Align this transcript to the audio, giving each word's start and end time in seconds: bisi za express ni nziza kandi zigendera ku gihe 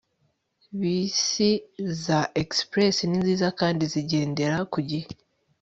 bisi 0.79 1.49
za 2.03 2.19
express 2.43 2.95
ni 3.07 3.17
nziza 3.21 3.47
kandi 3.59 3.83
zigendera 3.93 4.57
ku 4.71 4.79
gihe 4.89 5.07